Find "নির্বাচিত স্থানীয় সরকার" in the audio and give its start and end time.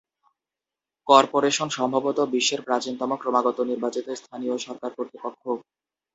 3.69-4.91